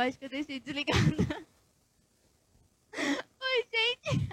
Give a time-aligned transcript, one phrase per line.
[0.00, 1.00] acho que eu deixei desligada.
[2.94, 4.28] Oi, gente!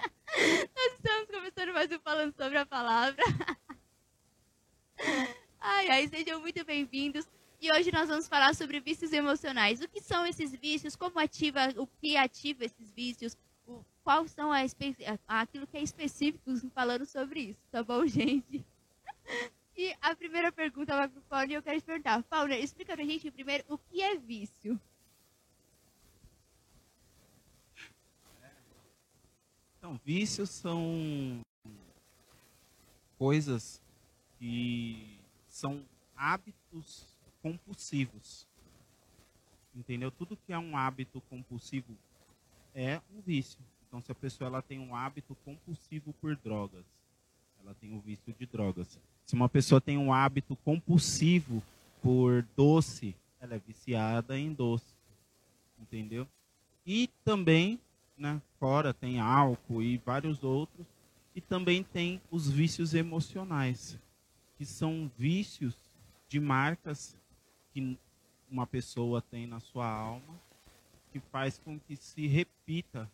[0.76, 3.22] Nós estamos começando mais um Falando sobre a Palavra.
[5.58, 7.26] Ai, ai, sejam muito bem-vindos.
[7.60, 9.80] E hoje nós vamos falar sobre vícios emocionais.
[9.80, 10.96] O que são esses vícios?
[10.96, 13.36] Como ativa, o que ativa esses vícios?
[13.66, 14.60] O, qual são a,
[15.28, 18.66] aquilo que é específico falando sobre isso, tá bom, gente?
[19.76, 22.22] E a primeira pergunta vai para o Paulo e eu quero te perguntar.
[22.24, 24.78] Paulo, explica pra gente primeiro o que é vício.
[29.78, 31.40] Então, vícios são
[33.18, 33.80] coisas
[34.38, 37.06] que são hábitos
[37.40, 38.46] compulsivos.
[39.74, 40.10] Entendeu?
[40.10, 41.96] Tudo que é um hábito compulsivo
[42.74, 43.58] é um vício.
[43.88, 46.84] Então, se a pessoa ela tem um hábito compulsivo por drogas,
[47.60, 49.00] ela tem o um vício de drogas.
[49.24, 51.62] Se uma pessoa tem um hábito compulsivo
[52.02, 54.94] por doce, ela é viciada em doce.
[55.78, 56.26] Entendeu?
[56.86, 57.80] E também,
[58.16, 60.86] né, fora tem álcool e vários outros,
[61.34, 63.98] e também tem os vícios emocionais,
[64.58, 65.74] que são vícios
[66.28, 67.16] de marcas
[67.72, 67.98] que
[68.50, 70.38] uma pessoa tem na sua alma,
[71.10, 73.10] que faz com que se repita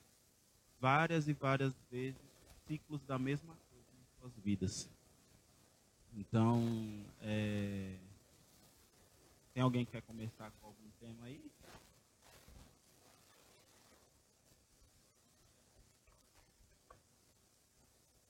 [0.80, 2.20] várias e várias vezes
[2.66, 4.90] ciclos da mesma coisa em suas vidas.
[6.18, 6.60] Então,
[7.22, 7.96] é...
[9.54, 11.40] tem alguém que quer começar com algum tema aí?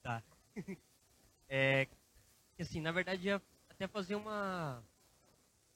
[0.03, 0.23] Tá.
[1.51, 1.89] É,
[2.61, 3.41] assim, na verdade, ia
[3.71, 4.85] até fazer uma,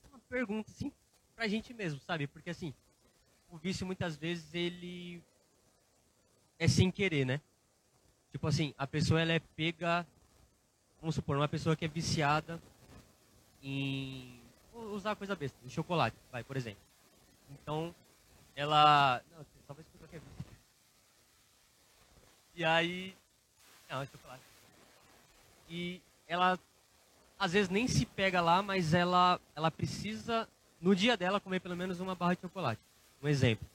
[0.07, 0.91] uma pergunta, assim,
[1.35, 2.27] pra gente mesmo, sabe?
[2.27, 2.75] Porque, assim,
[3.49, 5.19] o vício, muitas vezes, ele
[6.59, 7.41] é sem querer, né?
[8.31, 10.05] Tipo assim, a pessoa, ela é pega
[11.03, 12.61] vamos supor, uma pessoa que é viciada
[13.61, 14.39] em
[14.93, 16.79] usar coisa besta, em chocolate, vai, por exemplo.
[17.51, 17.93] Então,
[18.55, 19.21] ela.
[19.35, 20.57] Não, talvez pessoa que é viciada.
[22.55, 23.17] E aí.
[23.89, 24.43] Não, é chocolate.
[25.69, 26.57] E ela
[27.37, 30.47] às vezes nem se pega lá, mas ela, ela precisa,
[30.79, 32.81] no dia dela, comer pelo menos uma barra de chocolate.
[33.21, 33.67] Um exemplo.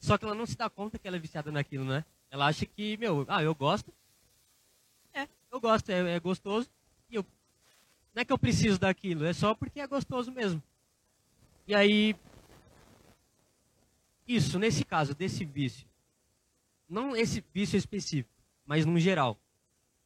[0.00, 2.06] Só que ela não se dá conta que ela é viciada naquilo, né?
[2.30, 3.92] Ela acha que, meu, ah, eu gosto,
[5.56, 6.68] eu gosto, é, é gostoso.
[7.10, 7.26] E eu,
[8.14, 10.62] não é que eu preciso daquilo, é só porque é gostoso mesmo.
[11.66, 12.14] E aí,
[14.26, 15.86] isso, nesse caso, desse vício,
[16.88, 18.30] não esse vício específico,
[18.64, 19.36] mas no geral,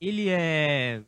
[0.01, 1.03] ele é,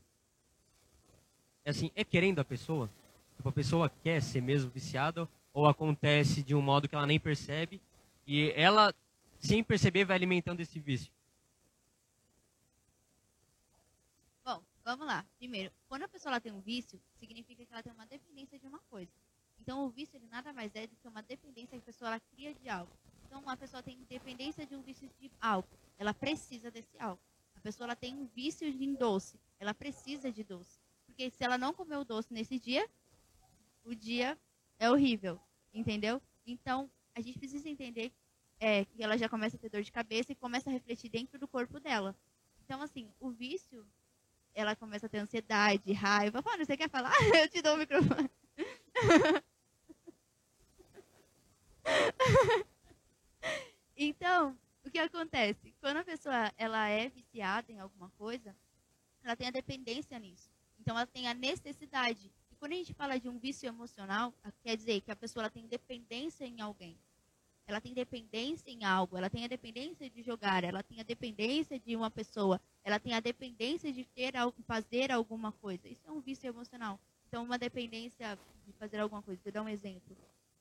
[1.65, 2.91] é assim, é querendo a pessoa?
[3.37, 7.19] Tipo, a pessoa quer ser mesmo viciada ou acontece de um modo que ela nem
[7.19, 7.81] percebe
[8.27, 8.95] e ela,
[9.39, 11.11] sem perceber, vai alimentando esse vício?
[14.85, 15.25] Vamos lá.
[15.39, 18.81] Primeiro, quando a pessoa tem um vício, significa que ela tem uma dependência de uma
[18.91, 19.13] coisa.
[19.61, 22.21] Então, o vício ele nada mais é do que uma dependência que a pessoa ela
[22.35, 22.93] cria de algo.
[23.25, 27.23] Então, uma pessoa tem dependência de um vício de álcool, ela precisa desse álcool.
[27.55, 30.81] A pessoa ela tem um vício em doce, ela precisa de doce.
[31.07, 32.89] Porque se ela não comer o doce nesse dia,
[33.85, 34.37] o dia
[34.81, 35.41] é horrível,
[35.73, 36.21] entendeu?
[36.45, 38.13] Então, a gente precisa entender
[38.59, 41.39] é, que ela já começa a ter dor de cabeça e começa a refletir dentro
[41.39, 42.17] do corpo dela.
[42.65, 43.87] Então, assim, o vício
[44.55, 46.43] ela começa a ter ansiedade, raiva.
[46.43, 47.13] Mano, você quer falar?
[47.35, 48.31] Eu te dou o microfone.
[53.97, 55.75] então, o que acontece?
[55.81, 58.55] Quando a pessoa ela é viciada em alguma coisa,
[59.23, 60.51] ela tem a dependência nisso.
[60.81, 62.33] Então, ela tem a necessidade.
[62.51, 65.51] E quando a gente fala de um vício emocional, quer dizer que a pessoa ela
[65.51, 66.99] tem dependência em alguém
[67.67, 71.79] ela tem dependência em algo, ela tem a dependência de jogar, ela tem a dependência
[71.79, 74.35] de uma pessoa, ela tem a dependência de ter
[74.67, 75.89] fazer alguma coisa.
[75.89, 76.99] Isso é um vício emocional.
[77.29, 79.41] Então, uma dependência de fazer alguma coisa.
[79.43, 80.17] Vou dar um exemplo.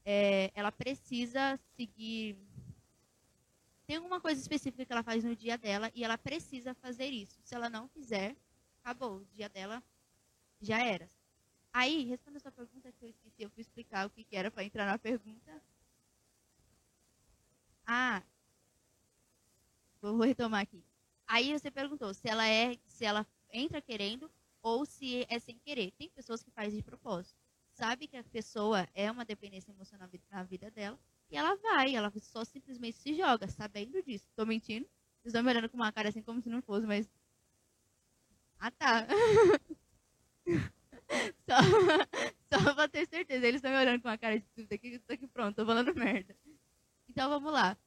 [0.06, 2.38] É, ela precisa seguir.
[3.86, 7.38] Tem alguma coisa específica que ela faz no dia dela e ela precisa fazer isso.
[7.44, 8.36] Se ela não fizer,
[8.82, 9.18] acabou.
[9.18, 9.84] O dia dela
[10.62, 11.10] já era.
[11.74, 14.64] Aí, respondendo a sua pergunta que eu esqueci, eu fui explicar o que era para
[14.64, 15.62] entrar na pergunta.
[17.86, 18.24] Ah,
[20.02, 20.84] vou retomar aqui.
[21.28, 24.30] Aí você perguntou se ela é, se ela entra querendo
[24.62, 25.92] ou se é sem querer.
[25.92, 27.36] Tem pessoas que fazem de propósito.
[27.72, 31.00] Sabe que a pessoa é uma dependência emocional na vida dela
[31.30, 34.28] e ela vai, ela só simplesmente se joga, sabendo disso.
[34.36, 34.86] Tô mentindo?
[35.22, 37.10] Vocês estão me olhando com uma cara assim como se não fosse, mas.
[38.60, 39.08] Ah, tá.
[41.48, 43.48] só, só pra ter certeza.
[43.48, 45.96] Eles estão me olhando com uma cara de dúvida aqui, tô aqui pronto, tô falando
[45.96, 46.36] merda.
[47.12, 47.78] Então vamos lá.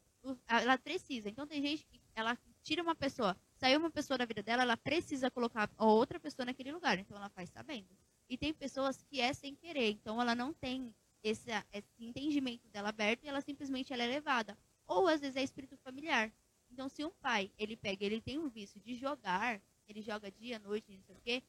[0.47, 1.31] Ela precisa.
[1.31, 4.77] Então tem gente que ela tira uma pessoa, saiu uma pessoa da vida dela, ela
[4.77, 6.99] precisa colocar outra pessoa naquele lugar.
[6.99, 7.89] Então ela faz sabendo.
[8.29, 9.91] E tem pessoas que é sem querer.
[9.93, 14.59] Então ela não tem esse, esse entendimento dela aberto e ela simplesmente ela é levada.
[14.87, 16.31] Ou às vezes é espírito familiar.
[16.71, 20.59] Então, se um pai, ele pega, ele tem um vício de jogar, ele joga dia,
[20.59, 21.43] noite, não sei o quê,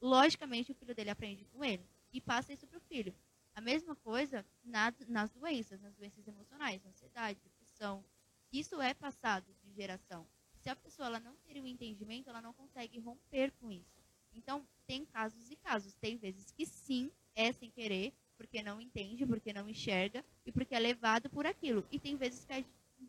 [0.00, 3.14] logicamente o filho dele aprende com ele e passa isso para o filho.
[3.54, 8.04] A mesma coisa nas, nas doenças, nas doenças emocionais, ansiedade, depressão.
[8.52, 10.26] Isso é passado de geração.
[10.58, 14.00] Se a pessoa ela não ter o um entendimento, ela não consegue romper com isso.
[14.34, 15.94] Então, tem casos e casos.
[15.94, 20.74] Tem vezes que sim, é sem querer, porque não entende, porque não enxerga e porque
[20.74, 21.86] é levado por aquilo.
[21.90, 22.64] E tem vezes que é,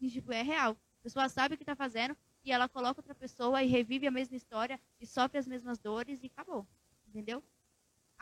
[0.10, 0.72] tipo, é real.
[1.00, 4.12] A pessoa sabe o que está fazendo e ela coloca outra pessoa e revive a
[4.12, 6.68] mesma história e sofre as mesmas dores e acabou.
[7.08, 7.44] Entendeu?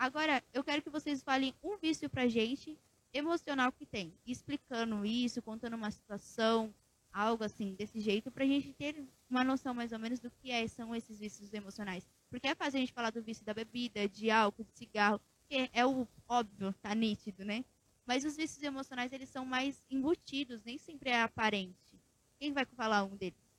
[0.00, 2.74] Agora, eu quero que vocês falem um vício pra gente
[3.12, 6.74] emocional que tem, explicando isso, contando uma situação,
[7.12, 10.66] algo assim, desse jeito, pra gente ter uma noção mais ou menos do que é,
[10.68, 12.08] são esses vícios emocionais.
[12.30, 15.68] Porque é fácil a gente falar do vício da bebida, de álcool, de cigarro, que
[15.70, 17.62] é o óbvio, tá nítido, né?
[18.06, 22.00] Mas os vícios emocionais, eles são mais embutidos, nem sempre é aparente.
[22.38, 23.49] Quem vai falar um deles?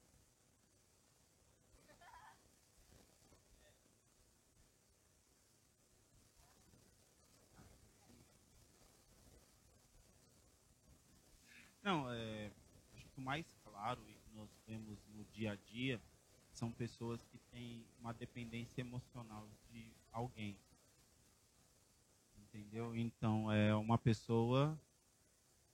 [11.83, 12.51] Não, é,
[12.93, 15.99] acho que o mais claro e que nós vemos no dia a dia
[16.51, 20.55] são pessoas que têm uma dependência emocional de alguém.
[22.37, 22.95] Entendeu?
[22.95, 24.77] Então, é uma pessoa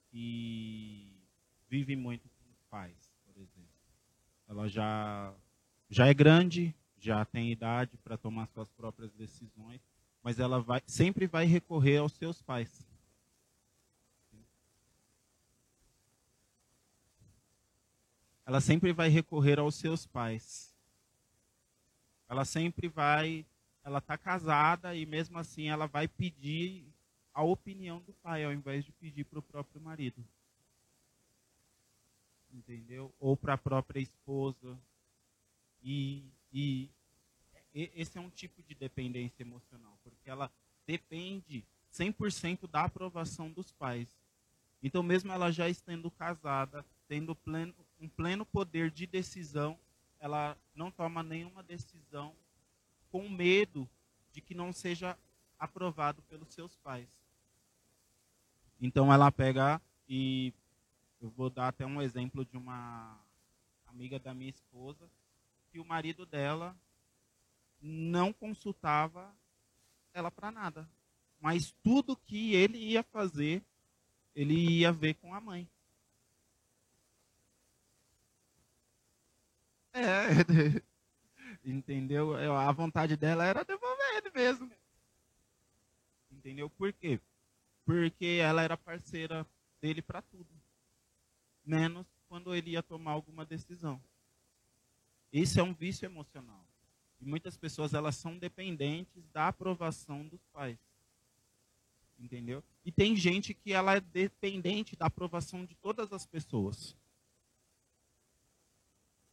[0.10, 1.12] que
[1.68, 3.68] vive muito com os pais, por exemplo.
[4.48, 5.34] Ela já,
[5.90, 9.82] já é grande, já tem idade para tomar suas próprias decisões,
[10.24, 12.88] mas ela vai, sempre vai recorrer aos seus pais.
[18.48, 20.74] Ela sempre vai recorrer aos seus pais.
[22.30, 23.46] Ela sempre vai,
[23.84, 26.86] ela está casada e mesmo assim ela vai pedir
[27.34, 30.26] a opinião do pai ao invés de pedir para o próprio marido.
[32.50, 33.14] Entendeu?
[33.20, 34.80] Ou para a própria esposa.
[35.84, 36.24] E,
[36.54, 36.90] e
[37.74, 40.50] esse é um tipo de dependência emocional, porque ela
[40.86, 44.08] depende 100% da aprovação dos pais.
[44.82, 49.78] Então, mesmo ela já estando casada, tendo pleno, um pleno poder de decisão,
[50.20, 52.36] ela não toma nenhuma decisão
[53.10, 53.90] com medo
[54.32, 55.18] de que não seja
[55.58, 57.10] aprovado pelos seus pais.
[58.80, 60.54] Então ela pega e
[61.20, 63.20] eu vou dar até um exemplo de uma
[63.88, 65.10] amiga da minha esposa
[65.72, 66.76] que o marido dela
[67.82, 69.36] não consultava
[70.14, 70.90] ela para nada,
[71.40, 73.64] mas tudo que ele ia fazer,
[74.36, 75.68] ele ia ver com a mãe.
[79.98, 80.84] É,
[81.66, 82.36] entendeu?
[82.56, 84.72] A vontade dela era devolver ele mesmo.
[86.32, 86.70] Entendeu?
[86.70, 87.20] Por quê?
[87.84, 89.46] Porque ela era parceira
[89.82, 90.48] dele para tudo.
[91.66, 94.00] Menos quando ele ia tomar alguma decisão.
[95.34, 96.64] Esse é um vício emocional.
[97.20, 100.78] E muitas pessoas elas são dependentes da aprovação dos pais.
[102.20, 102.64] Entendeu?
[102.86, 106.96] E tem gente que ela é dependente da aprovação de todas as pessoas.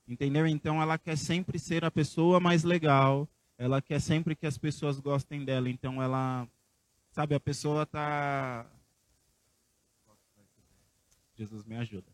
[0.07, 0.47] Entendeu?
[0.47, 5.01] Então ela quer sempre ser a pessoa mais legal, ela quer sempre que as pessoas
[5.01, 6.47] gostem dela, então ela
[7.11, 8.67] sabe, a pessoa tá
[11.37, 12.13] Jesus me ajuda.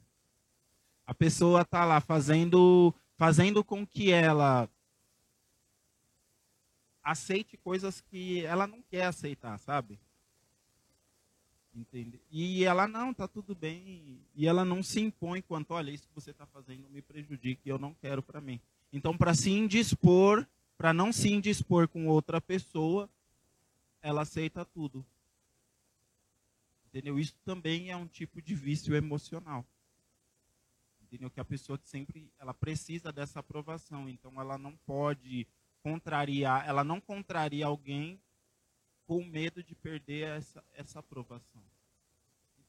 [1.06, 4.68] A pessoa tá lá fazendo fazendo com que ela
[7.02, 9.98] aceite coisas que ela não quer aceitar, sabe?
[11.74, 12.20] Entende?
[12.30, 14.20] E ela, não, tá tudo bem.
[14.34, 17.68] E ela não se impõe quanto, olha, isso que você está fazendo me prejudica e
[17.68, 18.60] eu não quero para mim.
[18.92, 20.46] Então, para se indispor,
[20.76, 23.08] para não se indispor com outra pessoa,
[24.02, 25.04] ela aceita tudo.
[26.86, 27.20] Entendeu?
[27.20, 29.64] Isso também é um tipo de vício emocional.
[31.02, 31.30] Entendeu?
[31.30, 35.46] Que a pessoa sempre ela precisa dessa aprovação, então ela não pode
[35.82, 38.20] contrariar, ela não contraria alguém
[39.10, 41.64] com medo de perder essa, essa aprovação.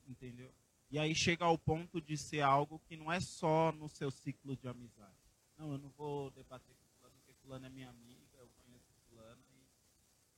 [0.07, 0.51] Entendeu?
[0.89, 4.57] E aí chega ao ponto de ser algo que não é só no seu ciclo
[4.57, 5.13] de amizade.
[5.55, 9.39] Não, eu não vou debater com fulano, porque fulano é minha amiga, eu conheço fulano
[9.51, 9.61] e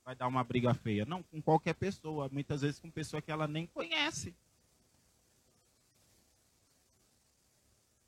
[0.04, 1.06] vai dar uma briga feia.
[1.06, 4.36] Não, com qualquer pessoa, muitas vezes com pessoa que ela nem conhece.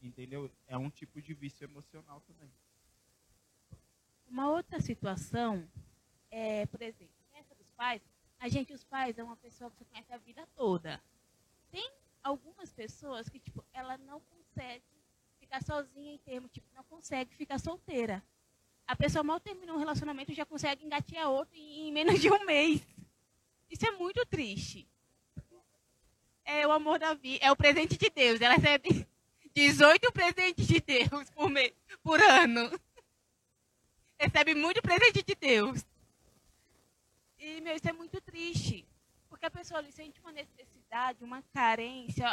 [0.02, 0.50] Entendeu?
[0.66, 2.52] É um tipo de vício emocional também.
[4.28, 5.66] Uma outra situação
[6.30, 7.15] é, por exemplo,
[7.76, 8.02] pais,
[8.38, 11.00] a gente, os pais, é uma pessoa que você conhece a vida toda.
[11.70, 11.90] Tem
[12.22, 14.82] algumas pessoas que, tipo, ela não consegue
[15.38, 18.22] ficar sozinha em termos, tipo, não consegue ficar solteira.
[18.86, 22.80] A pessoa mal terminou um relacionamento já consegue engatear outro em menos de um mês.
[23.70, 24.88] Isso é muito triste.
[26.44, 28.40] é o amor da vida, é o presente de Deus.
[28.40, 29.06] Ela recebe
[29.54, 32.70] 18 presentes de Deus por, mês, por ano.
[34.18, 35.84] Recebe muito presente de Deus.
[37.46, 38.84] E, meu, isso é muito triste.
[39.28, 42.26] Porque a pessoa ali sente uma necessidade, uma carência,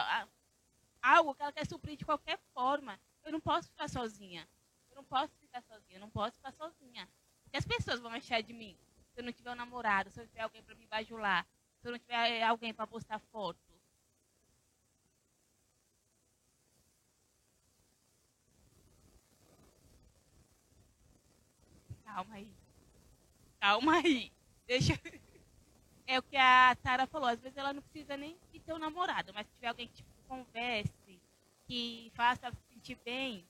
[0.99, 2.99] algo que ela quer suprir de qualquer forma.
[3.23, 4.47] Eu não posso ficar sozinha.
[4.89, 5.97] Eu não posso ficar sozinha.
[5.97, 7.07] Eu não posso ficar sozinha.
[7.43, 8.75] Porque as pessoas vão achar de mim.
[9.13, 11.45] Se eu não tiver um namorado, se eu não tiver alguém para me bajular,
[11.79, 13.59] se eu não tiver alguém para postar foto.
[22.03, 22.51] Calma aí.
[23.59, 24.31] Calma aí.
[24.73, 24.99] Deixa.
[26.05, 27.29] É o que a Tara falou.
[27.29, 29.93] Às vezes ela não precisa nem de ter um namorado, mas se tiver alguém que
[29.93, 31.21] tipo, converse,
[31.65, 33.47] que faça se sentir bem.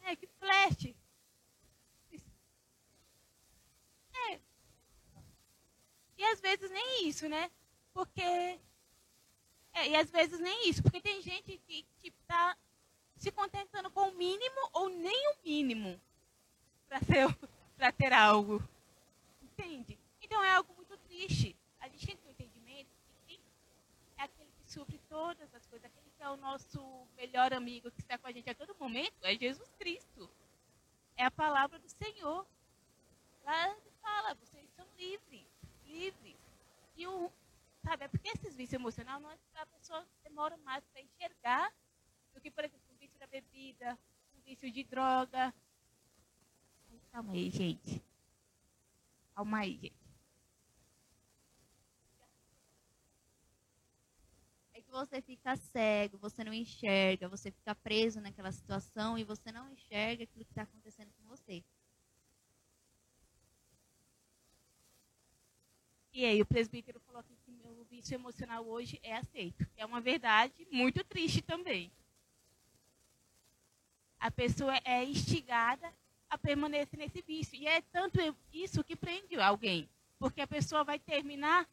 [0.00, 0.92] É, que flash.
[4.28, 4.40] É.
[6.18, 7.48] E às vezes nem isso, né?
[7.92, 8.58] Porque.
[9.72, 12.56] É, e às vezes nem isso, porque tem gente que tipo, tá
[13.16, 16.00] se contentando com o mínimo ou nem o mínimo
[16.88, 18.60] para ter algo.
[19.56, 19.98] Entende?
[20.20, 21.56] Então é algo muito triste.
[21.80, 22.90] A gente tem que ter entendimento
[23.26, 23.40] que
[24.18, 28.00] é aquele que supre todas as coisas, aquele que é o nosso melhor amigo, que
[28.00, 30.28] está com a gente a todo momento, é Jesus Cristo.
[31.16, 32.44] É a palavra do Senhor.
[33.44, 35.46] Lá ele fala, vocês são livres,
[35.86, 36.36] livres.
[36.96, 37.30] E o,
[37.84, 41.72] sabe, é porque esses vícios emocionais, não é a pessoa demora mais para enxergar
[42.32, 43.96] do que, por exemplo, o vício da bebida,
[44.36, 45.54] o vício de droga,
[47.14, 48.02] Calma aí, gente.
[49.34, 49.94] Calma aí, gente.
[54.72, 59.50] É que você fica cego, você não enxerga, você fica preso naquela situação e você
[59.50, 61.64] não enxerga aquilo que está acontecendo com você.
[66.12, 69.66] E aí, o presbítero falou aqui que meu vício emocional hoje é aceito.
[69.76, 71.90] É uma verdade muito triste também.
[74.20, 75.92] A pessoa é instigada
[76.30, 77.56] a permanecer nesse vício.
[77.56, 78.18] E é tanto
[78.52, 79.88] isso que prende alguém.
[80.18, 81.68] Porque a pessoa vai terminar.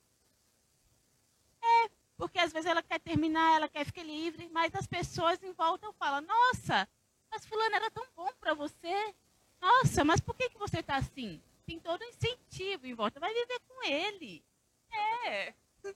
[1.61, 5.53] É, porque às vezes ela quer terminar, ela quer ficar livre, mas as pessoas em
[5.53, 6.87] volta falam: Nossa,
[7.29, 9.15] mas Fulano era tão bom para você.
[9.59, 11.41] Nossa, mas por que, que você está assim?
[11.65, 13.19] Tem todo incentivo em volta.
[13.19, 14.43] Vai viver com ele.
[14.91, 15.53] É.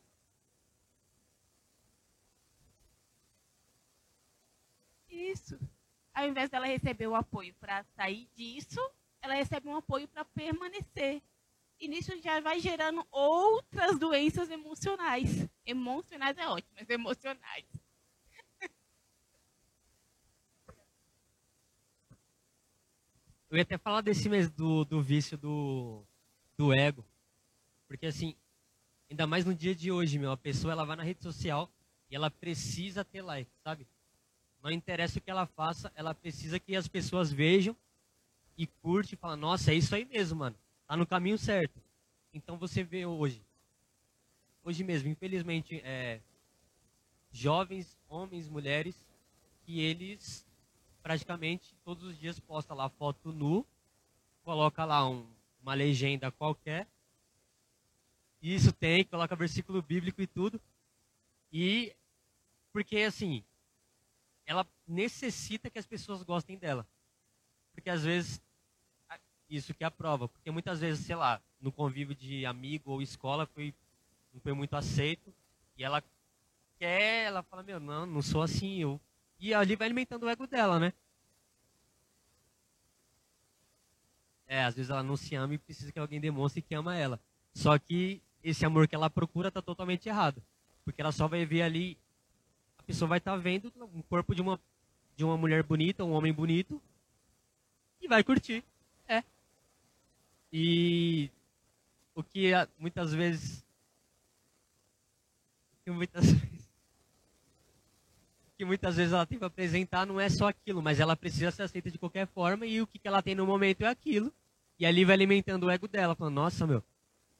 [5.10, 5.60] Isso
[6.16, 8.80] ao invés dela receber o apoio para sair disso,
[9.22, 11.22] ela recebe um apoio para permanecer.
[11.78, 15.46] E nisso já vai gerando outras doenças emocionais.
[15.66, 17.66] Emocionais é ótimo, mas emocionais.
[23.50, 26.06] Eu ia até falar desse mês do, do vício do,
[26.58, 27.06] do ego.
[27.90, 28.38] Porque assim,
[29.10, 31.70] ainda mais no dia de hoje, meu, a pessoa ela vai na rede social
[32.10, 33.86] e ela precisa ter like, sabe?
[34.66, 37.78] Não interessa o que ela faça, ela precisa que as pessoas vejam
[38.58, 40.56] e curte e fala, nossa, é isso aí mesmo, mano.
[40.88, 41.80] Tá no caminho certo.
[42.34, 43.40] Então você vê hoje,
[44.64, 46.20] hoje mesmo, infelizmente, é,
[47.32, 48.96] jovens, homens, mulheres,
[49.68, 50.44] que eles
[51.04, 53.64] praticamente todos os dias postam lá foto nu,
[54.44, 55.28] coloca lá um,
[55.62, 56.88] uma legenda qualquer.
[58.42, 60.60] Isso tem, coloca versículo bíblico e tudo.
[61.54, 61.96] E
[62.74, 63.44] porque assim,
[64.46, 66.88] ela necessita que as pessoas gostem dela.
[67.74, 68.42] Porque às vezes,
[69.50, 70.28] isso que é a prova.
[70.28, 73.74] Porque muitas vezes, sei lá, no convívio de amigo ou escola foi,
[74.34, 75.34] não foi muito aceito.
[75.78, 76.04] E ela
[76.78, 78.78] quer, ela fala, meu, não, não sou assim.
[78.78, 79.00] Eu...
[79.40, 80.94] E ali vai alimentando o ego dela, né?
[84.48, 87.20] É, às vezes ela não se ama e precisa que alguém demonstre que ama ela.
[87.54, 90.42] Só que esse amor que ela procura está totalmente errado.
[90.84, 91.98] Porque ela só vai ver ali
[92.86, 94.60] pessoa vai estar tá vendo um corpo de uma,
[95.16, 96.82] de uma mulher bonita, um homem bonito,
[98.02, 98.64] e vai curtir.
[99.08, 99.24] É.
[100.52, 101.30] E
[102.14, 103.66] o que muitas vezes.
[105.84, 106.70] Que muitas vezes.
[108.58, 111.64] Que muitas vezes ela tem para apresentar não é só aquilo, mas ela precisa ser
[111.64, 114.32] aceita de qualquer forma e o que, que ela tem no momento é aquilo.
[114.80, 116.84] E ali vai alimentando o ego dela, falando, nossa, meu.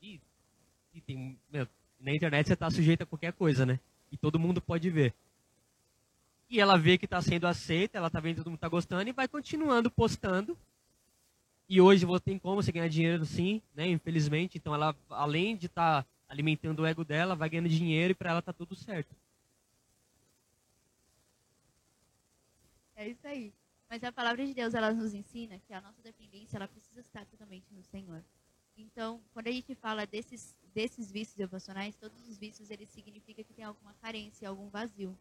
[0.02, 0.20] E,
[0.94, 1.68] e tem, meu
[2.06, 3.80] na internet você está sujeito a qualquer coisa, né?
[4.12, 5.14] E todo mundo pode ver.
[6.50, 9.10] E ela vê que está sendo aceita, ela está vendo que todo mundo está gostando
[9.10, 10.58] e vai continuando postando.
[11.68, 13.88] E hoje você tem como você ganhar dinheiro sim, né?
[13.88, 14.58] Infelizmente.
[14.58, 18.30] Então ela, além de estar tá alimentando o ego dela, vai ganhando dinheiro e para
[18.30, 19.16] ela tá tudo certo.
[22.96, 23.52] É isso aí.
[23.90, 27.26] Mas a palavra de Deus ela nos ensina que a nossa dependência ela precisa estar
[27.26, 28.24] totalmente no Senhor.
[28.78, 33.54] Então, quando a gente fala desses, desses vícios emocionais, todos os vícios, eles significam que
[33.54, 35.18] tem alguma carência, algum vazio.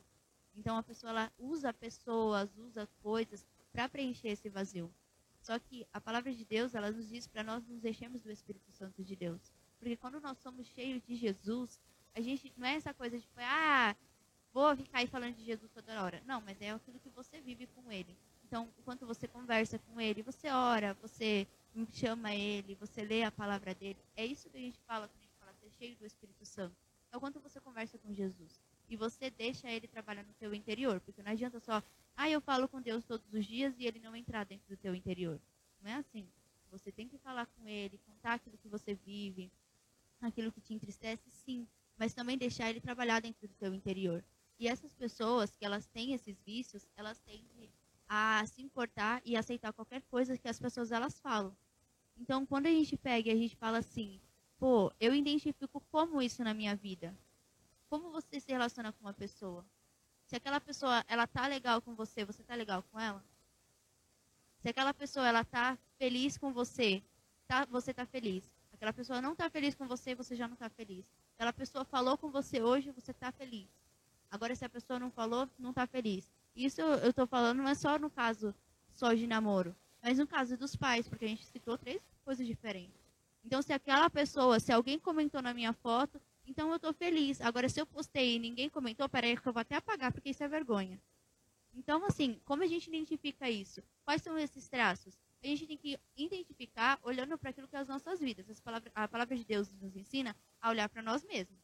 [0.57, 4.93] Então, a pessoa ela usa pessoas, usa coisas para preencher esse vazio.
[5.41, 8.73] Só que a palavra de Deus, ela nos diz para nós nos enchermos do Espírito
[8.73, 9.53] Santo de Deus.
[9.79, 11.79] Porque quando nós somos cheios de Jesus,
[12.15, 13.95] a gente não é essa coisa de, ah,
[14.53, 16.23] vou ficar aí falando de Jesus toda hora.
[16.25, 18.17] Não, mas é aquilo que você vive com ele.
[18.47, 21.47] Então, enquanto você conversa com ele, você ora, você
[21.93, 23.99] chama ele, você lê a palavra dele.
[24.17, 26.77] É isso que a gente fala quando a gente fala ser cheio do Espírito Santo.
[27.11, 28.61] É o quanto você conversa com Jesus.
[28.89, 31.01] E você deixa ele trabalhar no seu interior.
[31.01, 31.83] Porque não adianta só,
[32.17, 34.95] ah, eu falo com Deus todos os dias e ele não entrar dentro do teu
[34.95, 35.41] interior.
[35.83, 36.29] Não é assim.
[36.71, 39.51] Você tem que falar com ele, contar aquilo que você vive,
[40.21, 41.67] aquilo que te entristece, sim.
[41.97, 44.25] Mas também deixar ele trabalhar dentro do teu interior.
[44.59, 47.71] E essas pessoas que elas têm esses vícios, elas tendem
[48.09, 51.57] a se importar e aceitar qualquer coisa que as pessoas elas falam.
[52.17, 54.21] Então, quando a gente pega e a gente fala assim,
[54.59, 57.17] pô, eu identifico como isso na minha vida.
[57.95, 59.65] Como você se relaciona com uma pessoa?
[60.27, 63.25] Se aquela pessoa, ela tá legal com você, você tá legal com ela?
[64.59, 67.01] Se aquela pessoa, ela tá feliz com você,
[67.47, 68.51] tá, você tá feliz.
[68.73, 71.07] Aquela pessoa não tá feliz com você, você já não tá feliz.
[71.37, 73.69] Aquela pessoa falou com você hoje, você tá feliz.
[74.29, 76.29] Agora, se a pessoa não falou, não tá feliz.
[76.57, 78.53] Isso eu estou falando não é só no caso
[78.91, 79.73] só de namoro,
[80.03, 83.01] mas no caso dos pais, porque a gente citou três coisas diferentes.
[83.45, 87.41] Então, se aquela pessoa, se alguém comentou na minha foto, então eu estou feliz.
[87.41, 90.43] Agora, se eu postei e ninguém comentou, peraí que eu vou até apagar, porque isso
[90.43, 91.01] é vergonha.
[91.73, 93.83] Então, assim, como a gente identifica isso?
[94.05, 95.19] Quais são esses traços?
[95.43, 98.61] A gente tem que identificar olhando para aquilo que é as nossas vidas.
[98.61, 101.59] Palavras, a palavra de Deus nos ensina a olhar para nós mesmos,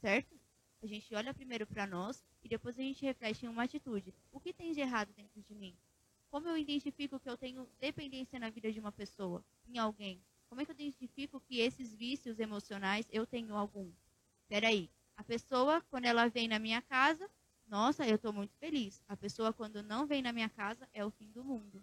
[0.00, 0.38] certo?
[0.82, 4.14] A gente olha primeiro para nós e depois a gente reflete em uma atitude.
[4.30, 5.76] O que tem de errado dentro de mim?
[6.30, 10.22] Como eu identifico que eu tenho dependência na vida de uma pessoa, em alguém?
[10.48, 13.90] Como é que eu identifico que esses vícios emocionais eu tenho algum?
[14.48, 17.28] Peraí, a pessoa, quando ela vem na minha casa,
[17.66, 19.02] nossa, eu estou muito feliz.
[19.08, 21.82] A pessoa, quando não vem na minha casa, é o fim do mundo.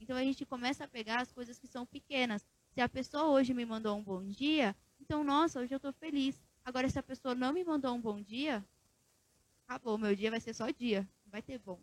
[0.00, 2.46] Então a gente começa a pegar as coisas que são pequenas.
[2.70, 6.40] Se a pessoa hoje me mandou um bom dia, então, nossa, hoje eu estou feliz.
[6.64, 8.64] Agora, se a pessoa não me mandou um bom dia,
[9.66, 11.80] acabou, meu dia vai ser só dia, não vai ter bom.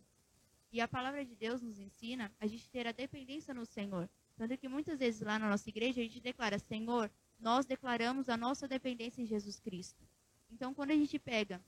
[0.72, 4.10] E a palavra de Deus nos ensina a gente ter a dependência no Senhor.
[4.36, 7.10] Tanto que muitas vezes lá na nossa igreja a gente declara, Senhor,
[7.46, 10.04] nós declaramos a nossa dependência em Jesus Cristo.
[10.52, 11.62] Então, quando a gente pega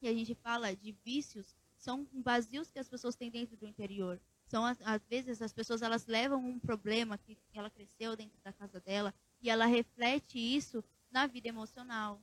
[0.00, 4.20] e a gente fala de vícios, são vazios que as pessoas têm dentro do interior.
[4.46, 8.78] São, às vezes, as pessoas elas levam um problema que ela cresceu dentro da casa
[8.78, 12.22] dela e ela reflete isso na vida emocional,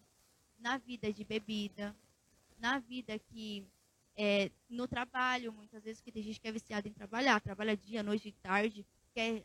[0.58, 1.94] na vida de bebida,
[2.58, 3.68] na vida que
[4.16, 8.02] é, no trabalho, muitas vezes que tem gente que é viciada em trabalhar, trabalha dia,
[8.02, 9.44] noite e tarde, quer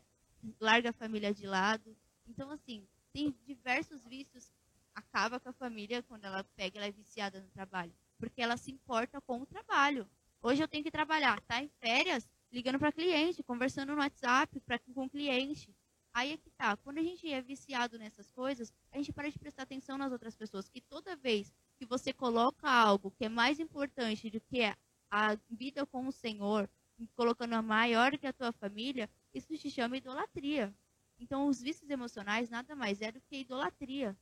[0.57, 1.93] larga a família de lado.
[2.25, 4.51] Então, assim, tem diversos vícios.
[4.93, 8.71] Acaba com a família quando ela pega, ela é viciada no trabalho, porque ela se
[8.71, 10.07] importa com o trabalho.
[10.41, 14.79] Hoje eu tenho que trabalhar, tá em férias, ligando para cliente, conversando no WhatsApp pra,
[14.79, 15.73] com o cliente.
[16.13, 16.75] Aí é que tá.
[16.77, 20.35] Quando a gente é viciado nessas coisas, a gente para de prestar atenção nas outras
[20.35, 20.67] pessoas.
[20.67, 24.61] Que toda vez que você coloca algo que é mais importante do que
[25.09, 26.69] a vida com o Senhor,
[27.15, 30.73] colocando a maior que a tua família, isso se chama idolatria.
[31.21, 34.17] Então, os vícios emocionais nada mais é do que idolatria.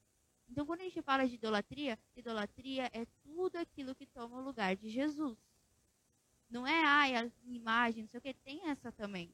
[0.50, 4.76] Então, quando a gente fala de idolatria, idolatria é tudo aquilo que toma o lugar
[4.76, 5.38] de Jesus.
[6.50, 9.34] Não é, ai, a imagem, não sei o que, tem essa também.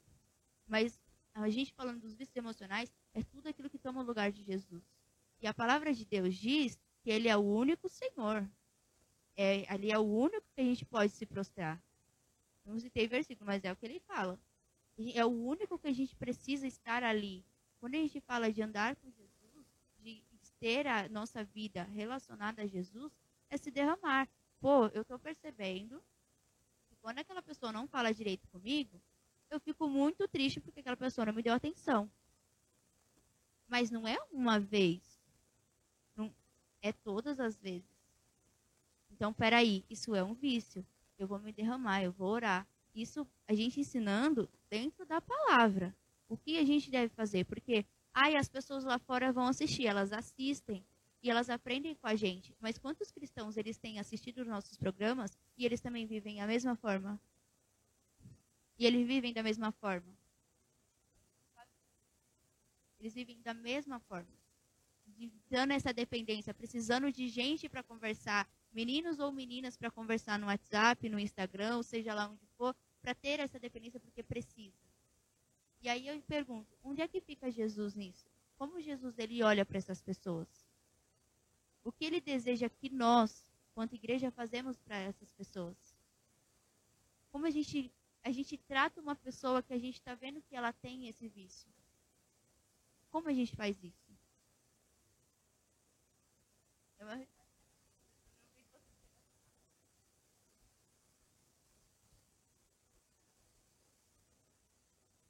[0.68, 1.02] Mas
[1.34, 4.84] a gente falando dos vícios emocionais, é tudo aquilo que toma o lugar de Jesus.
[5.42, 8.48] E a palavra de Deus diz que ele é o único Senhor.
[9.36, 11.82] É, ali é o único que a gente pode se prostrar.
[12.64, 14.40] Não citei versículo, mas é o que ele fala.
[15.16, 17.44] É o único que a gente precisa estar ali.
[17.86, 19.68] Quando a gente fala de andar com Jesus,
[20.00, 20.24] de
[20.60, 23.14] ter a nossa vida relacionada a Jesus,
[23.48, 24.28] é se derramar.
[24.60, 26.04] Pô, eu estou percebendo
[26.90, 29.00] que quando aquela pessoa não fala direito comigo,
[29.52, 32.10] eu fico muito triste porque aquela pessoa não me deu atenção.
[33.68, 35.22] Mas não é uma vez.
[36.16, 36.34] Não,
[36.82, 38.02] é todas as vezes.
[39.12, 40.84] Então, peraí, isso é um vício.
[41.20, 42.68] Eu vou me derramar, eu vou orar.
[42.96, 45.96] Isso a gente ensinando dentro da palavra.
[46.28, 47.46] O que a gente deve fazer?
[47.46, 50.86] Porque, ai, as pessoas lá fora vão assistir, elas assistem
[51.22, 52.56] e elas aprendem com a gente.
[52.60, 56.76] Mas quantos cristãos eles têm assistido os nossos programas e eles também vivem a mesma
[56.76, 57.20] forma?
[58.78, 60.14] E eles vivem da mesma forma.
[63.00, 64.30] Eles vivem da mesma forma.
[65.50, 71.08] Dando essa dependência, precisando de gente para conversar, meninos ou meninas para conversar no WhatsApp,
[71.08, 74.85] no Instagram, seja lá onde for, para ter essa dependência porque precisa.
[75.86, 78.26] E aí eu pergunto, onde é que fica Jesus nisso?
[78.58, 80.48] como Jesus ele olha para essas pessoas?
[81.84, 85.78] O que ele deseja que nós, quanto igreja, fazemos para essas pessoas?
[87.32, 87.92] Como a gente
[88.24, 91.70] a gente trata uma pessoa que a gente está vendo que ela tem esse vício?
[93.12, 94.18] Como a gente faz isso?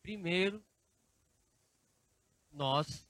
[0.05, 0.63] Primeiro,
[2.53, 3.07] nós,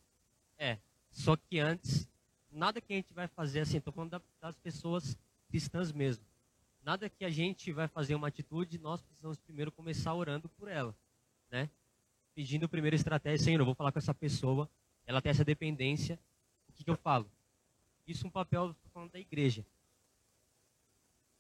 [0.58, 0.78] é,
[1.12, 2.08] só que antes,
[2.50, 5.18] nada que a gente vai fazer assim, estou falando das pessoas
[5.50, 6.24] cristãs mesmo.
[6.82, 10.96] Nada que a gente vai fazer uma atitude, nós precisamos primeiro começar orando por ela,
[11.52, 11.70] né?
[12.34, 14.70] Pedindo primeiro estratégia, Senhor, eu vou falar com essa pessoa,
[15.06, 16.18] ela tem essa dependência,
[16.70, 17.30] o que, que eu falo?
[18.08, 19.66] Isso é um papel, falando da igreja.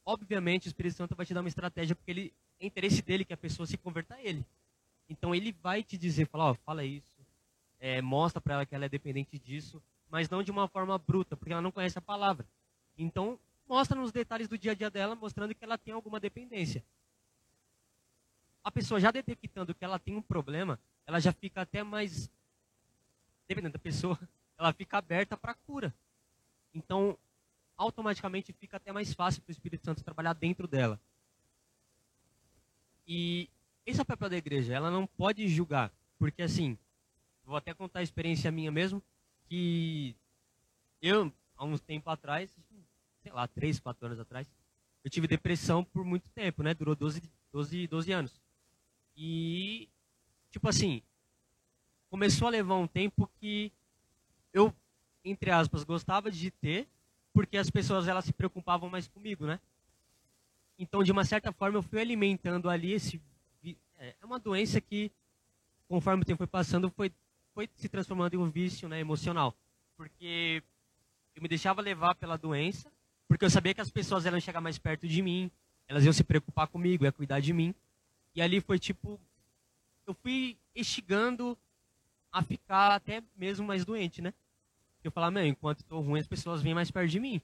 [0.03, 3.31] Obviamente, o Espírito Santo vai te dar uma estratégia, porque ele, é interesse dele que
[3.31, 4.45] a pessoa se converta a ele.
[5.09, 7.15] Então ele vai te dizer, fala, ó, fala isso,
[7.79, 11.35] é, mostra para ela que ela é dependente disso, mas não de uma forma bruta,
[11.35, 12.45] porque ela não conhece a palavra.
[12.97, 16.83] Então mostra nos detalhes do dia a dia dela, mostrando que ela tem alguma dependência.
[18.63, 22.29] A pessoa já detectando que ela tem um problema, ela já fica até mais,
[23.47, 24.17] dependendo da pessoa,
[24.57, 25.93] ela fica aberta para cura.
[26.73, 27.17] Então,
[27.77, 30.99] automaticamente fica até mais fácil para o Espírito Santo trabalhar dentro dela.
[33.07, 33.49] E
[33.85, 34.73] esse é o papel da igreja.
[34.73, 35.91] Ela não pode julgar.
[36.17, 36.77] Porque, assim,
[37.43, 39.01] vou até contar a experiência minha mesmo,
[39.47, 40.15] que
[41.01, 42.49] eu, há uns tempo atrás,
[43.21, 44.49] sei lá, 3, 4 anos atrás,
[45.03, 46.73] eu tive depressão por muito tempo, né?
[46.73, 47.21] Durou 12,
[47.51, 48.41] 12, 12 anos.
[49.15, 49.87] E,
[50.51, 51.01] tipo assim,
[52.09, 53.71] começou a levar um tempo que
[54.51, 54.73] eu,
[55.23, 56.87] entre aspas, gostava de ter,
[57.33, 59.59] porque as pessoas elas se preocupavam mais comigo, né?
[60.79, 63.21] Então, de uma certa forma, eu fui alimentando ali esse
[64.05, 65.11] é, é uma doença que,
[65.87, 67.11] conforme o tempo foi passando, foi,
[67.53, 69.55] foi se transformando em um vício né, emocional.
[69.97, 70.61] Porque
[71.35, 72.91] eu me deixava levar pela doença,
[73.27, 75.49] porque eu sabia que as pessoas iam chegar mais perto de mim,
[75.87, 77.73] elas iam se preocupar comigo, iam cuidar de mim.
[78.35, 79.19] E ali foi tipo,
[80.05, 81.57] eu fui instigando
[82.31, 84.33] a ficar até mesmo mais doente, né?
[85.03, 87.41] Eu falava, meu, enquanto estou ruim, as pessoas vêm mais perto de mim.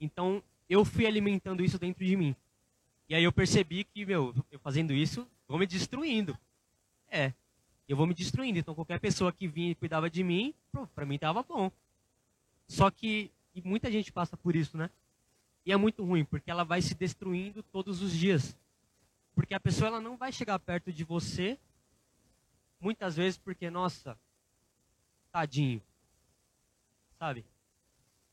[0.00, 2.34] Então, eu fui alimentando isso dentro de mim.
[3.08, 6.38] E aí eu percebi que, meu, eu fazendo isso, vou me destruindo.
[7.08, 7.32] É,
[7.88, 8.58] eu vou me destruindo.
[8.58, 10.54] Então qualquer pessoa que vinha e cuidava de mim,
[10.94, 11.70] para mim tava bom.
[12.68, 14.90] Só que e muita gente passa por isso, né?
[15.64, 18.54] E é muito ruim, porque ela vai se destruindo todos os dias.
[19.34, 21.58] Porque a pessoa ela não vai chegar perto de você,
[22.78, 24.18] muitas vezes porque, nossa,
[25.32, 25.82] tadinho.
[27.18, 27.46] Sabe?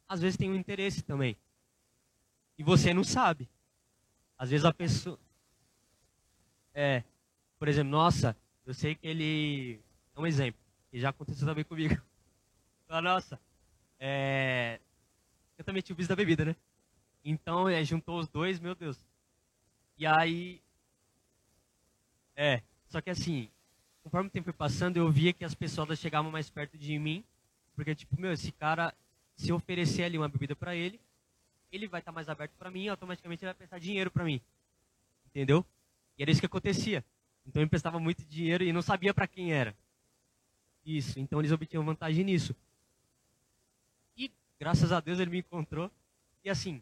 [0.08, 1.38] Às vezes tem um interesse também.
[2.58, 3.50] E você não sabe.
[4.38, 5.18] Às vezes a pessoa.
[6.74, 7.04] É,
[7.60, 9.80] por exemplo, nossa, eu sei que ele.
[10.16, 10.60] É um exemplo,
[10.92, 11.96] que já aconteceu também comigo.
[12.88, 13.40] Fala, nossa,
[14.00, 14.80] é.
[15.58, 16.56] Eu também tinha o vício da bebida, né?
[17.24, 18.98] Então, é, juntou os dois, meu Deus.
[19.98, 20.62] E aí.
[22.36, 23.50] É, só que assim,
[24.04, 27.24] conforme o tempo foi passando, eu via que as pessoas chegavam mais perto de mim.
[27.76, 28.94] Porque, tipo, meu, esse cara,
[29.36, 31.00] se eu oferecer ali uma bebida para ele,
[31.72, 34.40] ele vai estar tá mais aberto para mim, automaticamente ele vai prestar dinheiro para mim.
[35.28, 35.66] Entendeu?
[36.18, 37.04] E era isso que acontecia.
[37.46, 39.76] Então eu emprestava muito dinheiro e não sabia para quem era.
[40.86, 42.56] Isso, então eles obtinham vantagem nisso.
[44.18, 45.92] E graças a Deus ele me encontrou.
[46.44, 46.82] E assim,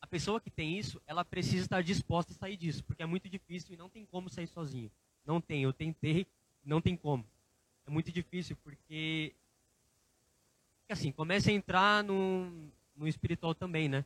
[0.00, 3.28] a pessoa que tem isso, ela precisa estar disposta a sair disso, porque é muito
[3.28, 4.90] difícil e não tem como sair sozinho.
[5.24, 6.26] Não tem, eu tentei,
[6.64, 7.24] não tem como.
[7.86, 9.34] É muito difícil porque,
[10.88, 14.04] assim, começa a entrar num, no espiritual também, né?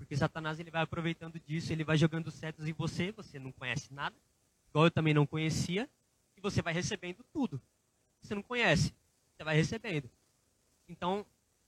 [0.00, 3.92] Porque Satanás ele vai aproveitando disso, ele vai jogando setas em você, você não conhece
[3.92, 4.16] nada,
[4.70, 5.88] igual eu também não conhecia,
[6.34, 7.60] e você vai recebendo tudo.
[8.22, 8.94] Você não conhece,
[9.36, 10.10] você vai recebendo.
[10.88, 11.26] Então,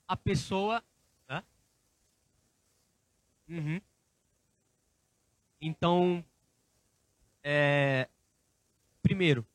[0.08, 0.82] a pessoa.
[1.28, 1.44] Hã?
[3.50, 3.80] Uhum.
[5.60, 6.24] Então,
[7.44, 8.08] é,
[9.02, 9.46] primeiro,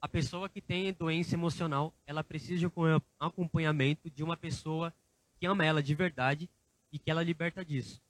[0.00, 4.94] a pessoa que tem doença emocional, ela precisa de um acompanhamento de uma pessoa
[5.36, 6.48] que ama ela de verdade
[6.94, 8.00] e que ela liberta disso.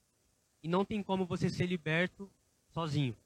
[0.62, 2.30] E não tem como você ser liberto
[2.68, 3.16] sozinho.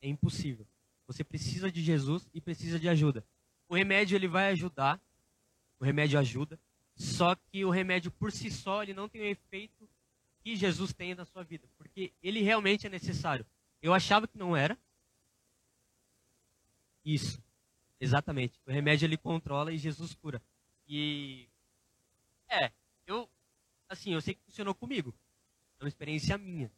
[0.00, 0.66] É impossível.
[1.06, 3.22] Você precisa de Jesus e precisa de ajuda.
[3.68, 4.98] O remédio ele vai ajudar,
[5.78, 6.58] o remédio ajuda,
[6.96, 9.86] só que o remédio por si só ele não tem o efeito
[10.42, 13.44] que Jesus tem na sua vida, porque ele realmente é necessário.
[13.82, 14.76] Eu achava que não era.
[17.04, 17.42] Isso.
[18.00, 18.58] Exatamente.
[18.66, 20.40] O remédio ele controla e Jesus cura.
[20.88, 21.46] E
[22.48, 22.72] é,
[23.06, 23.28] eu,
[23.88, 25.14] Assim, eu sei que funcionou comigo.
[25.80, 26.70] É uma experiência minha.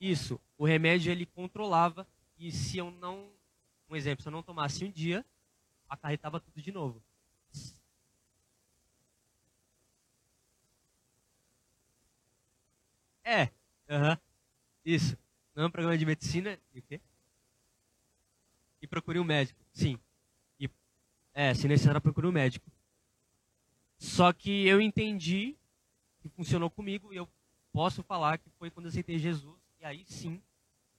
[0.00, 2.06] Isso, o remédio ele controlava
[2.38, 3.30] e se eu não,
[3.88, 5.24] um exemplo, se eu não tomasse um dia,
[5.88, 7.02] acarretava tudo de novo.
[13.24, 13.44] É,
[13.88, 14.16] uhum,
[14.84, 15.16] isso.
[15.54, 17.00] Não é um programa de medicina e o quê?
[18.80, 19.98] E procurei um médico, sim.
[20.58, 20.68] E,
[21.34, 22.70] é, se necessário, procurei um médico.
[24.00, 25.54] Só que eu entendi
[26.22, 27.28] que funcionou comigo e eu
[27.70, 29.60] posso falar que foi quando eu aceitei Jesus.
[29.78, 30.40] E aí sim,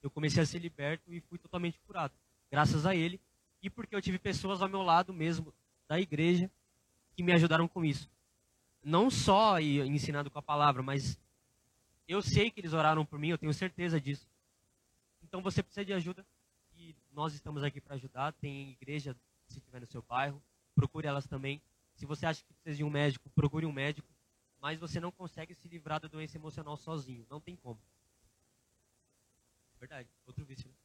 [0.03, 2.13] eu comecei a ser liberto e fui totalmente curado.
[2.51, 3.19] Graças a ele.
[3.59, 5.51] E porque eu tive pessoas ao meu lado mesmo,
[5.87, 6.49] da igreja,
[7.15, 8.07] que me ajudaram com isso.
[8.83, 11.19] Não só ensinando com a palavra, mas
[12.07, 14.27] eu sei que eles oraram por mim, eu tenho certeza disso.
[15.23, 16.23] Então você precisa de ajuda
[16.77, 18.31] e nós estamos aqui para ajudar.
[18.33, 19.15] Tem igreja,
[19.47, 20.39] se estiver no seu bairro,
[20.75, 21.59] procure elas também.
[22.01, 24.11] Se você acha que precisa de um médico, procure um médico.
[24.59, 27.27] Mas você não consegue se livrar da doença emocional sozinho.
[27.29, 27.79] Não tem como.
[29.79, 30.09] Verdade.
[30.25, 30.75] Outro vício, né?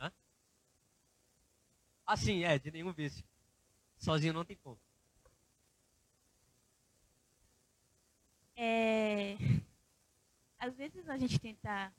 [0.00, 0.12] Hã?
[2.04, 3.24] Ah, sim, é, de nenhum vício.
[3.96, 4.80] Sozinho não tem como.
[8.56, 9.36] É,
[10.58, 11.94] às vezes a gente tenta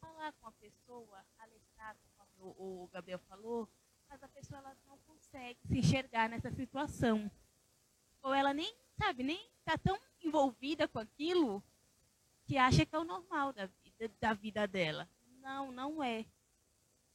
[0.00, 3.68] falar com a pessoa, alertar, como o Gabriel falou,
[4.08, 7.30] mas a pessoa ela não consegue se enxergar nessa situação.
[8.22, 11.62] Ou ela nem, sabe, nem está tão envolvida com aquilo
[12.46, 15.08] que acha que é o normal da vida, da vida dela.
[15.40, 16.24] Não, não é.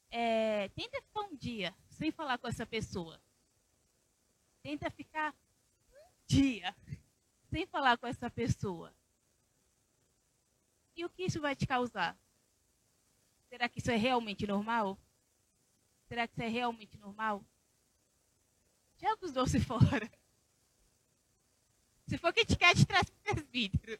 [0.09, 0.69] é.
[0.69, 3.19] Tenta ficar um dia sem falar com essa pessoa.
[4.61, 5.33] Tenta ficar
[5.91, 6.75] um dia
[7.49, 8.93] sem falar com essa pessoa.
[10.95, 12.17] E o que isso vai te causar?
[13.49, 14.97] Será que isso é realmente normal?
[16.13, 17.43] Será que isso é realmente normal?
[19.01, 20.11] Joga os doces fora.
[22.07, 23.99] Se for Kit Kat, traz presbítero.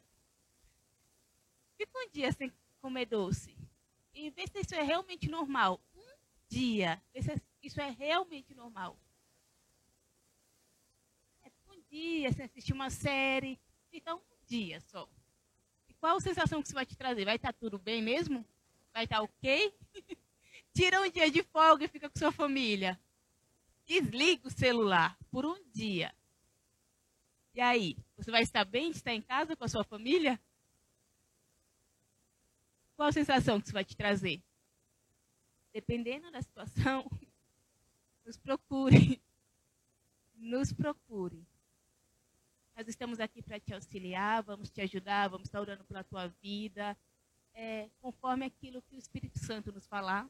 [1.76, 3.58] Fica um dia sem comer doce.
[4.14, 5.82] E vê se isso é realmente normal.
[5.96, 6.16] Um
[6.48, 7.02] dia.
[7.12, 8.96] Vê se isso é realmente normal
[11.94, 13.60] dia, sem assistir uma série.
[13.92, 15.08] Fica um dia só.
[15.88, 17.24] E qual a sensação que isso vai te trazer?
[17.24, 18.44] Vai estar tá tudo bem mesmo?
[18.92, 19.76] Vai estar tá ok?
[20.74, 23.00] Tira um dia de folga e fica com sua família.
[23.86, 26.14] Desliga o celular por um dia.
[27.54, 30.40] E aí, você vai estar bem de estar em casa com a sua família?
[32.96, 34.42] Qual a sensação que isso vai te trazer?
[35.72, 37.08] Dependendo da situação,
[38.26, 39.22] nos procure.
[40.36, 41.46] Nos procure.
[42.76, 46.98] Nós estamos aqui para te auxiliar, vamos te ajudar, vamos estar orando pela tua vida,
[47.54, 50.28] é, conforme aquilo que o Espírito Santo nos falar,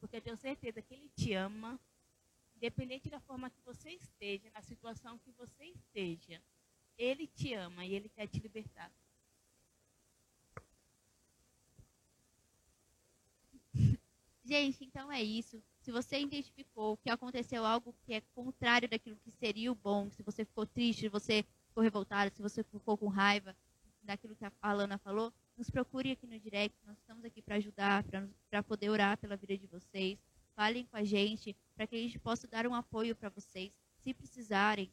[0.00, 1.78] porque eu tenho certeza que Ele te ama,
[2.56, 6.42] independente da forma que você esteja, na situação que você esteja.
[6.96, 8.90] Ele te ama e Ele quer te libertar.
[14.44, 15.62] Gente, então é isso.
[15.80, 20.22] Se você identificou que aconteceu algo que é contrário daquilo que seria o bom, se
[20.22, 23.56] você ficou triste, se você ficou revoltado, se você ficou com raiva
[24.02, 26.74] daquilo que a Alana falou, nos procure aqui no direct.
[26.86, 28.02] Nós estamos aqui para ajudar,
[28.48, 30.18] para poder orar pela vida de vocês.
[30.56, 33.70] Falem com a gente para que a gente possa dar um apoio para vocês.
[34.02, 34.90] Se precisarem,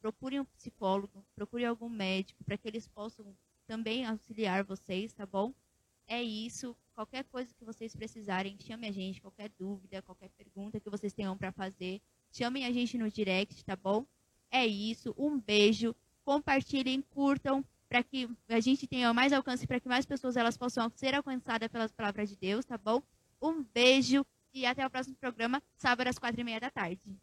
[0.00, 5.52] procurem um psicólogo, procurem algum médico para que eles possam também auxiliar vocês, tá bom?
[6.06, 6.76] É isso.
[6.94, 9.20] Qualquer coisa que vocês precisarem, chame a gente.
[9.20, 13.74] Qualquer dúvida, qualquer pergunta que vocês tenham para fazer, chamem a gente no direct, tá
[13.74, 14.06] bom?
[14.48, 15.12] É isso.
[15.18, 15.92] Um beijo.
[16.24, 20.90] Compartilhem, curtam, para que a gente tenha mais alcance, para que mais pessoas elas possam
[20.94, 23.02] ser alcançadas pelas palavras de Deus, tá bom?
[23.40, 27.18] Um beijo e até o próximo programa, sábado às quatro e meia da tarde.